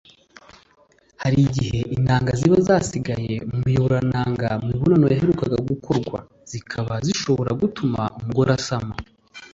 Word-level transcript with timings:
hari 1.21 1.37
igihe 1.47 1.79
intanga 1.95 2.31
ziba 2.39 2.57
zasigaye 2.67 3.33
mu 3.49 3.57
miyoborantanga 3.65 4.47
mu 4.61 4.65
mibonano 4.71 5.05
yaherukaga 5.11 5.57
gukorwa 5.69 6.19
zikaba 6.51 6.93
zishobora 7.05 7.51
gutuma 7.61 8.01
umugore 8.19 8.49
asama 8.59 8.95